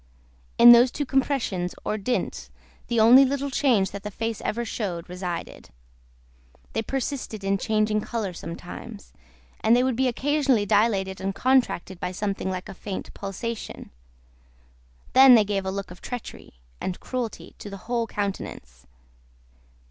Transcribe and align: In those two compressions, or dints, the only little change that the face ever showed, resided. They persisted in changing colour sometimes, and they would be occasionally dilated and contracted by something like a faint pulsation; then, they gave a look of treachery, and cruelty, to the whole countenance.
In 0.57 0.71
those 0.71 0.89
two 0.89 1.05
compressions, 1.05 1.75
or 1.85 1.95
dints, 1.95 2.49
the 2.87 2.99
only 2.99 3.23
little 3.23 3.51
change 3.51 3.91
that 3.91 4.01
the 4.01 4.09
face 4.09 4.41
ever 4.41 4.65
showed, 4.65 5.07
resided. 5.07 5.69
They 6.73 6.81
persisted 6.81 7.43
in 7.43 7.59
changing 7.59 8.01
colour 8.01 8.33
sometimes, 8.33 9.13
and 9.59 9.75
they 9.75 9.83
would 9.83 9.95
be 9.95 10.07
occasionally 10.07 10.65
dilated 10.65 11.21
and 11.21 11.35
contracted 11.35 11.99
by 11.99 12.13
something 12.13 12.49
like 12.49 12.67
a 12.67 12.73
faint 12.73 13.13
pulsation; 13.13 13.91
then, 15.13 15.35
they 15.35 15.43
gave 15.45 15.67
a 15.67 15.71
look 15.71 15.91
of 15.91 16.01
treachery, 16.01 16.55
and 16.81 16.99
cruelty, 16.99 17.53
to 17.59 17.69
the 17.69 17.77
whole 17.85 18.07
countenance. 18.07 18.87